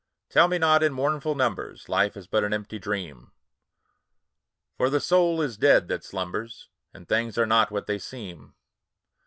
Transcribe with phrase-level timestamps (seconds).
[0.31, 3.31] Tell me not, in mournful numbers, Life is but an empty dream!
[4.75, 6.69] For the soul is dead that slumbers.
[6.91, 8.55] And things are not what they seem.